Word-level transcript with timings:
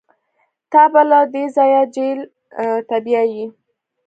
تا 0.71 0.81
به 0.93 1.01
له 1.09 1.19
دې 1.33 1.43
ځايه 1.55 1.83
جېل 1.95 2.19
ته 2.87 2.95
بيايي. 3.05 3.45